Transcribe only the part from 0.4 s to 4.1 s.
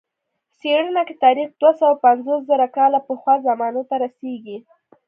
څېړنه کې تاریخ دوه سوه پنځوس زره کاله پخوا زمانو ته